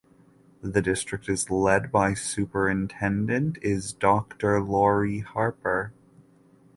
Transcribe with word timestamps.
The 0.63 0.81
district 0.81 1.29
is 1.29 1.51
led 1.51 1.91
by 1.91 2.15
superintendent 2.15 3.59
is 3.61 3.93
Doctor 3.93 4.59
Lori 4.59 5.19
Harper. 5.19 5.93